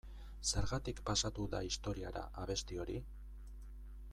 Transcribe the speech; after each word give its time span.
Zergatik 0.51 1.01
pasatu 1.09 1.45
da 1.51 1.61
historiara 1.67 2.25
abesti 2.45 2.81
hori? 2.85 2.99